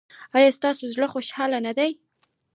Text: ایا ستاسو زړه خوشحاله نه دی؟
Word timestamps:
ایا 0.35 0.49
ستاسو 0.57 0.83
زړه 0.93 1.07
خوشحاله 1.13 1.57
نه 1.65 1.71
دی؟ 1.77 1.91